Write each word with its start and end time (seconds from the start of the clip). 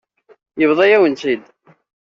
Yebḍa-yawen-tt-id. 0.59 1.43